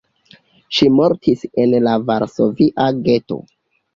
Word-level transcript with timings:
Ŝi 0.77 0.87
mortis 0.99 1.43
en 1.65 1.75
la 1.87 1.93
varsovia 2.07 2.87
geto. 3.09 3.37